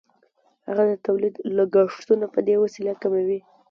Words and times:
هغه 0.67 0.83
د 0.87 0.93
تولید 1.05 1.35
لګښتونه 1.57 2.25
په 2.33 2.39
دې 2.47 2.55
وسیله 2.63 2.93
کموي 3.01 3.39